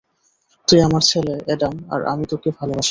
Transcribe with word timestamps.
তুই 0.67 0.79
আমার 0.81 1.01
ছেলে, 1.01 1.33
অ্যাডাম, 1.45 1.75
আর 1.89 2.01
আমি 2.05 2.25
তোকে 2.25 2.49
ভালোবাসি। 2.49 2.79